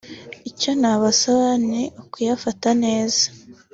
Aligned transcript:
icyo 0.49 0.71
nabasaba 0.81 1.49
ni 1.69 1.81
ukuyafata 2.01 2.69
neza 2.83 3.25